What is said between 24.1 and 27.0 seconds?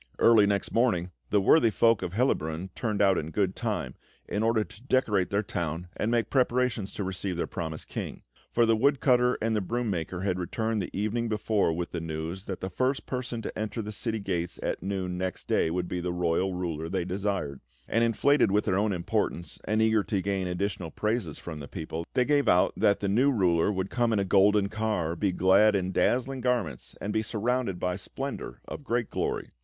in a golden car, be clad in dazzling garments,